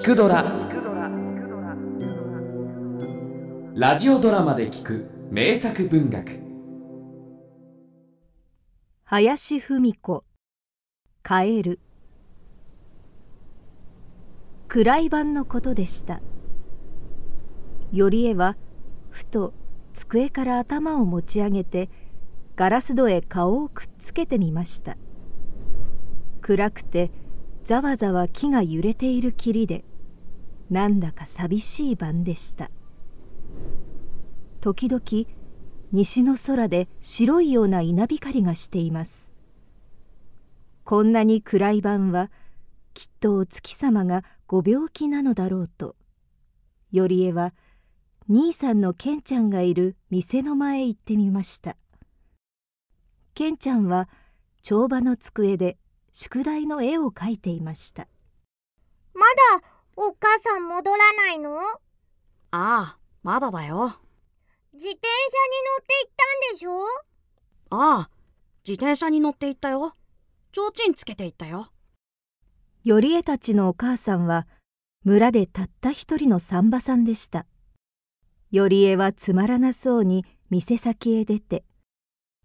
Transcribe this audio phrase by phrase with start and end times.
[0.00, 0.42] 聞くドラ」
[3.76, 6.40] ラジオドラマで聞く名作文学。
[9.04, 10.24] 林芙美子。
[11.22, 11.80] カエル。
[14.68, 16.22] 暗い晩のことでした。
[17.92, 18.56] 頼江は
[19.10, 19.52] ふと
[19.92, 21.90] 机から頭を持ち上げて
[22.56, 24.96] ガラス戸へ顔をくっつけてみました。
[26.40, 27.10] 暗くて
[27.66, 29.84] ざわざわ木が揺れている霧で
[30.70, 32.70] なんだか寂しい晩でした。
[34.60, 35.02] 時々
[35.92, 39.32] 西の空で白いような稲光がしています。
[40.84, 42.30] こんなに暗い晩は
[42.94, 45.96] きっとお月様がご病気なのだろうと。
[46.92, 47.54] 頼江は
[48.28, 51.76] 兄さんのケンちゃんがいる店の前へ行ってみました。
[53.34, 54.08] ケンちゃんは
[54.62, 55.78] 帳場の机で
[56.12, 58.06] 宿題の絵を描いていました。
[59.14, 59.22] ま
[59.60, 61.58] だお母さん戻らないの？
[61.60, 61.76] あ
[62.52, 63.92] あまだだよ。
[64.72, 66.80] 自転車に乗って行ったんでしょ？
[67.68, 68.10] ああ
[68.66, 69.94] 自転車に乗って行ったよ。
[70.54, 71.66] 提灯つけて行ったよ。
[72.82, 74.46] 頼江たちのお母さんは
[75.04, 77.44] 村でたった一人の産婆さんでした。
[78.50, 81.62] 頼江はつまらなそうに店先へ出て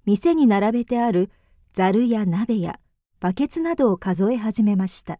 [0.03, 1.31] 店に並べてある
[1.73, 2.81] ざるや鍋や
[3.21, 5.19] バケツなどを数え始めました。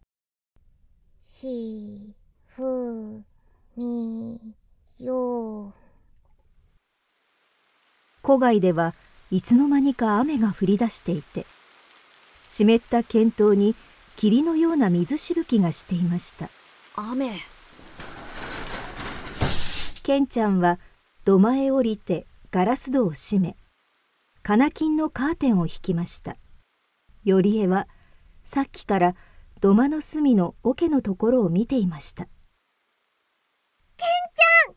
[1.24, 2.14] ひ
[2.56, 3.22] ふ
[3.76, 4.40] み
[4.98, 5.74] よ
[8.22, 8.94] 戸外では
[9.30, 11.44] いつの間にか雨が降り出していて
[12.48, 13.74] 湿った剣頭に
[14.16, 16.48] 霧のような水しぶきがしていました。
[16.94, 17.32] 雨。
[20.02, 20.78] ケンちゃんは
[21.26, 23.56] 土間へ降りてガラス戸を閉め
[24.42, 26.38] 金金のカーテンを引きました。
[27.26, 27.86] 頼江は
[28.44, 29.14] さっきから
[29.60, 32.28] 土間の隅の桶のところを見ていました
[33.96, 34.74] ケンちゃん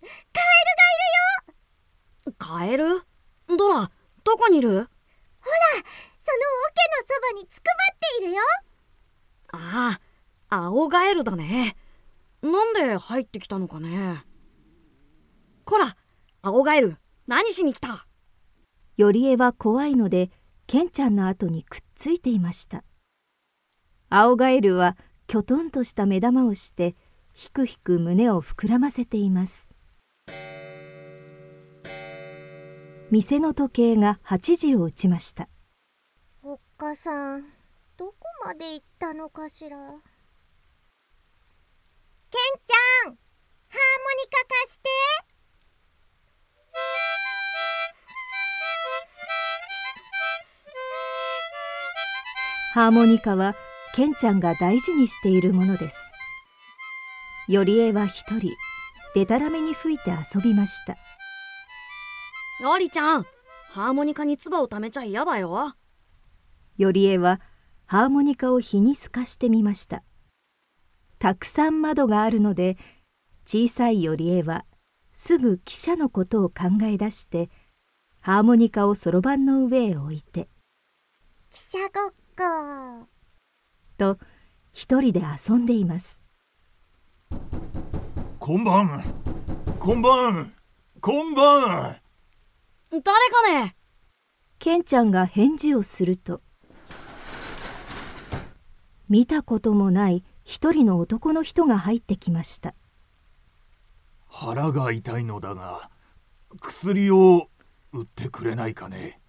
[2.37, 3.01] カエルカエル？
[3.57, 3.91] ドラ
[4.23, 4.69] どこにいる？
[4.69, 4.87] ほらその
[6.67, 8.41] 桶のそばにつくばっているよ。
[9.51, 9.99] あ
[10.49, 11.75] あ青ガエルだね。
[12.41, 14.23] なんで入ってきたのかね。
[15.65, 15.95] こら
[16.41, 16.97] 青ガエル
[17.27, 18.05] 何しに来た？
[18.97, 20.31] 頼江は怖いので
[20.67, 22.83] ケンちゃんの後にくっついていました。
[24.09, 24.97] 青ガエルは
[25.27, 26.95] きょとんとした目玉をして
[27.33, 29.67] ひくひく胸を膨らませています。
[33.11, 35.49] 店の時計が8時を打ちました。
[36.43, 37.45] おっかさん
[37.97, 39.77] どこまで行ったのかしら？
[42.31, 43.17] ケンちゃんハーモニ
[44.29, 44.89] カ貸して。
[52.73, 53.55] ハーモニカは
[53.95, 55.98] ケンちゃんが大事にしているものです
[57.51, 58.51] 頼江は一人
[59.15, 60.95] でたらめに吹いて遊びました。
[62.63, 63.23] よりちゃん
[63.71, 65.73] ハーモニカに唾をためちゃ嫌だよ。
[66.77, 67.41] 頼江は
[67.87, 70.03] ハーモニカを火に透かしてみました。
[71.17, 72.77] たくさん窓があるので
[73.47, 74.65] 小さい頼江は
[75.11, 77.49] すぐ汽車のことを考え出して
[78.19, 80.49] ハーモニカをそろばんの上へ置いて
[81.49, 82.13] 汽車ごっ
[83.97, 84.19] と
[84.71, 86.21] 一人で遊んでいます
[88.49, 89.03] こんばん。
[89.77, 90.51] こんばん。
[90.99, 91.97] こんばん。
[92.89, 93.75] 誰かね。
[94.57, 96.41] ケンちゃんが返事をすると。
[99.07, 102.73] 見たこともない一人の男の人が入ってきました。
[104.25, 105.91] 腹が痛いのだが
[106.59, 107.49] 薬を
[107.93, 109.21] 売ってくれないかね。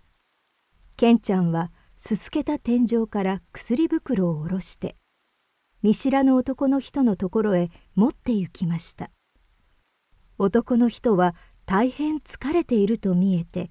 [0.97, 4.97] ケンちゃんはすすけた天井から薬袋を下ろして
[5.83, 9.11] 見知らぬ男の人のところへ持って行きました。
[10.39, 11.35] 男の人は
[11.67, 13.71] 大変疲れていると見えて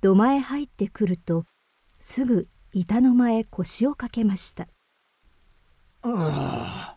[0.00, 1.44] 土間へ入ってくると
[1.98, 4.68] すぐ板の間へ腰をかけました。
[6.02, 6.96] あ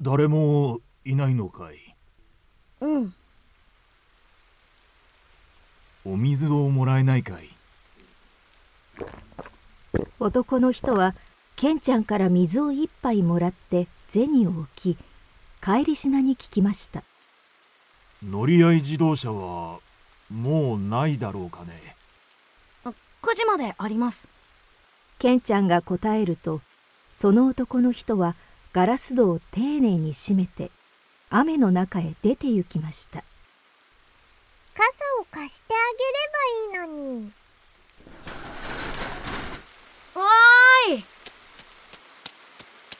[0.00, 1.96] 誰もいないのかい？
[2.80, 3.14] うん。
[6.04, 7.48] お水をもらえないかい？
[10.20, 11.14] 男の人は
[11.56, 14.98] ケンちゃんから水を一杯もらって銭を置き
[15.62, 17.02] 帰りしなに聞きました。
[18.22, 19.80] 乗り合い自動車は
[20.30, 21.96] もうないだろうかね。
[22.84, 24.28] 9時まであります。
[25.18, 26.60] ケンちゃんが答えると
[27.12, 28.36] その男の人は
[28.72, 30.70] ガラス戸を丁寧に閉めて
[31.30, 33.24] 雨の中へ出て行きました。
[34.74, 34.84] 傘
[35.20, 37.32] を貸してあげればいいのに
[40.18, 41.04] わーい。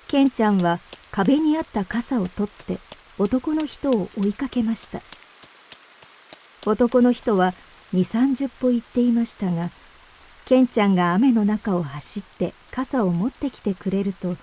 [0.08, 0.80] ケンちゃんは
[1.10, 2.78] 壁にあった傘を取って
[3.18, 5.00] 男の人を追いかけました。
[6.66, 7.54] 男の人は
[7.94, 9.70] 2 3 0歩行っていましたが
[10.44, 14.36] ケンちゃんが雨の中を走って傘を持ってきてくれると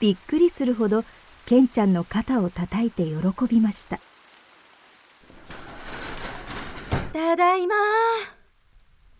[0.00, 1.04] びっくりするほど
[1.46, 4.00] ケンちゃんの肩を叩いて喜びました。
[7.12, 7.74] ただいま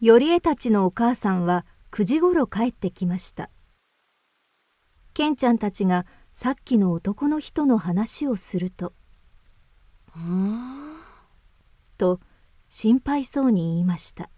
[0.01, 3.51] よりえたちのお母さんは9時ごろ帰ってきました。
[5.13, 8.95] ケンちゃんたちがさっきの男の人の話をすると
[11.99, 12.19] 「と
[12.71, 14.31] 心配そうに言いました。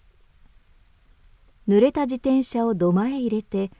[1.68, 3.70] 濡れた自転車を土間へ入れて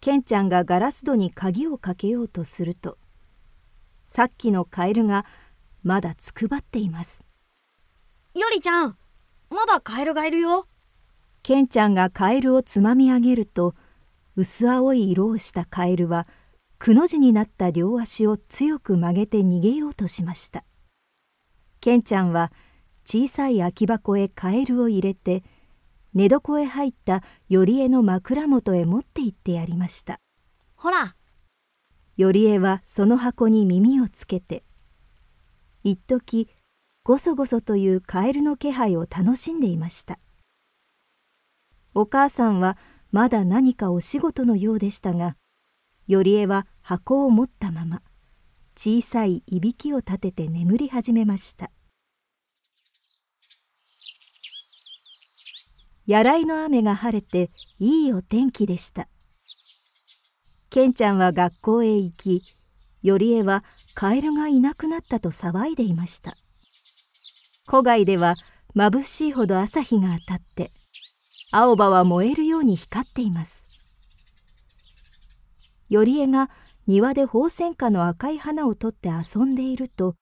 [0.00, 2.98] ケンちゃんがガラス戸に鍵をかけようとすると
[4.08, 5.26] さっきのカエルが
[5.84, 7.24] まだつくばっています。
[8.34, 8.98] よりちゃん
[9.48, 10.66] まだカエルがいるよ。
[11.44, 13.74] ケンちゃんがカエルをつまみ上げると
[14.36, 16.28] 薄青い色をしたカエルは
[16.78, 20.64] くの字になった両足を強く曲げて逃げようとしました。
[21.80, 22.52] ケンちゃんは
[23.04, 25.42] 小さい空き箱へカエルを入れて
[26.14, 30.20] 寝床へ入ったよりえの枕元へ持って行ってやりました。
[30.76, 31.16] ほら！
[32.16, 34.62] よりえはその箱に耳をつけて
[35.82, 36.48] 一時
[37.02, 40.20] ごそごそというカエルの気配を楽しんでいました
[41.94, 42.78] お母さんは
[43.10, 45.36] まだ何かお仕事のようでしたが
[46.06, 48.00] よりえは箱を持ったまま
[48.76, 51.70] 小さいいびきを立てて眠り始めました。
[56.06, 59.08] やらいの雨が晴れていいお天気でした。
[60.70, 62.42] ケンちゃんは学校へ行き
[63.02, 63.62] よりえは
[63.94, 66.34] カエルがいなくなったと騒いでいました。
[67.68, 68.34] 戸外では
[68.74, 70.72] 眩しいほど朝日が当たって
[71.54, 73.68] 青葉は燃えるように光っています。
[75.90, 76.48] よりえが
[76.86, 80.16] 庭でホウセンカの赤い花を取って遊んでいると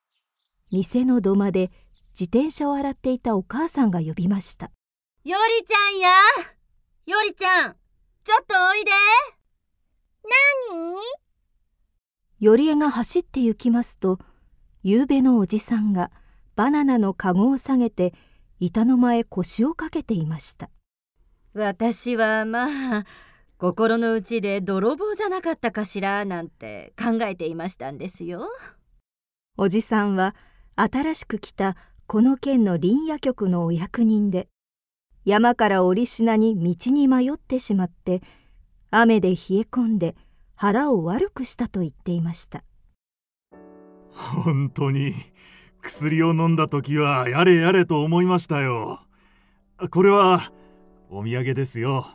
[0.73, 1.71] 店の土間で
[2.19, 4.73] 自転車を洗っていたお母さんが呼びました。
[5.23, 6.09] よりちゃんや
[7.07, 7.77] よりちゃん
[8.25, 8.91] ちょっとおいで。
[10.73, 10.99] 何？
[12.41, 14.19] よりえが走って行きますと
[14.83, 16.11] 夕べのおじさんが
[16.57, 18.15] バナナのかごを下げて
[18.59, 20.71] 板の間へ腰をかけていました
[21.55, 23.05] 私はまあ
[23.59, 28.49] 心の内で泥棒じゃなかったかしらなんて考えていましたんですよ。
[29.57, 30.35] おじさんは
[30.77, 31.77] 新しく来た
[32.07, 34.49] この県の林野局のお役人で
[35.25, 38.23] 山から折り品に道に迷ってしまって
[38.91, 39.37] 雨で冷え
[39.71, 40.17] 込んで
[40.55, 42.65] 腹を悪くしたと言っていました。
[44.13, 45.13] 本当に
[45.83, 49.01] 薬を飲んだ時はやれやれと思いましたよ。
[49.91, 50.53] これは
[51.13, 52.07] お土産ですよ。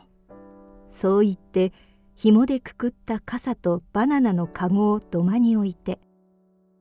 [0.88, 1.72] そう言って
[2.14, 6.00] 紐でくくった傘とバナナのかごを土間に置いて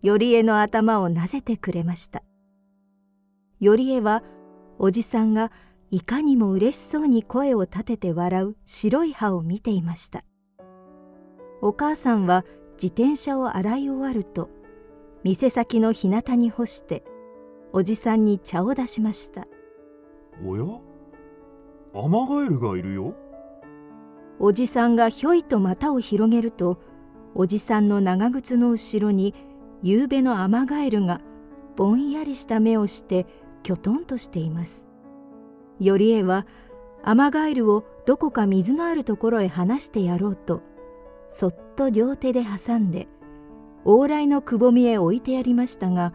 [0.01, 2.23] 頼江の頭をなぜてくれました。
[3.61, 4.23] 頼江は
[4.79, 5.51] おじさんが
[5.91, 10.23] いかにも嬉しそうに声を立てて笑う白い歯を見ていました。
[11.61, 12.45] お母さんは
[12.81, 14.49] 自転車を洗い終わると
[15.23, 17.03] 店先の日向に干して
[17.73, 19.47] おじさんに茶を出しました。
[20.45, 20.94] おや？
[21.95, 23.15] アマガエルがいるよ。
[24.37, 26.77] おじさんがひょいと股を広げると
[27.33, 29.33] おじさんの長靴の後ろに
[29.81, 31.21] 夕べのアマガエルが
[31.77, 33.25] ぼんやりした目をして
[33.63, 34.85] きょとんとしています。
[35.79, 36.45] 頼江は
[37.03, 40.63] アマガエルをどこか水のあるところへ離してやろうと
[41.29, 43.07] そっと両手で挟んで
[43.83, 46.13] 往来のくぼみへ置いてやりましたが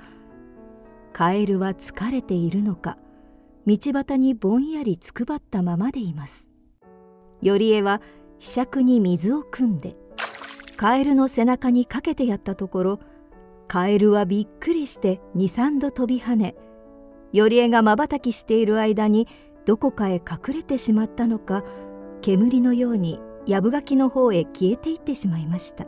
[1.13, 2.97] カエルは疲れているのか
[3.71, 6.49] 道端にぼんやりつくばったままでいます。
[7.41, 8.03] 頼江は
[8.41, 9.95] ひしゃくに水を汲んで
[10.77, 13.01] カエルの背中にかけてやったところ
[13.69, 16.57] カエルはびっくりして23度飛び跳ね
[17.33, 19.29] 頼江がまばたきしている間に
[19.67, 21.63] どこかへ隠れてしまったのか
[22.23, 25.87] 煙のようにやぶ垣の方へ消えていってしまいました。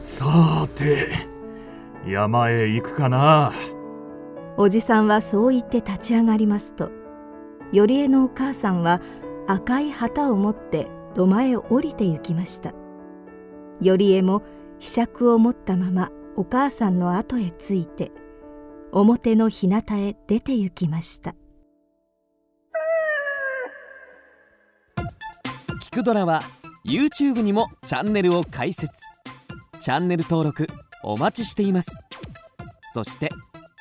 [0.00, 1.29] さて
[2.06, 3.52] 山へ行くかな。
[4.56, 6.90] おじさんはそう言って立ち上がりますと
[7.72, 9.00] 頼江のお母さんは
[9.46, 12.72] 赤い旗を持って土間へ降りて行きました。
[13.82, 14.42] 頼江も
[14.78, 18.12] ひしゃくを持ったままお母さんの後へついて
[18.92, 21.34] 表の日向へ出て行きました。
[25.90, 26.42] 聞くドラは
[26.84, 28.90] YouTube にもチャンネルを開設。
[29.80, 30.66] チャンネル登録
[31.02, 31.90] お待ちしています。
[32.92, 33.30] そして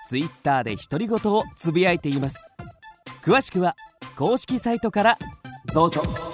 [0.07, 2.47] Twitter で独り言をつぶやいています。
[3.23, 3.75] 詳しくは
[4.15, 5.17] 公式サイトから
[5.73, 6.28] どうぞ。